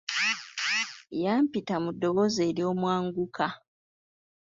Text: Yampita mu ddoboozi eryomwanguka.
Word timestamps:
Yampita 1.23 1.75
mu 1.83 1.89
ddoboozi 1.93 2.41
eryomwanguka. 2.49 3.47